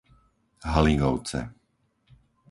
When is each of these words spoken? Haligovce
Haligovce 0.71 1.39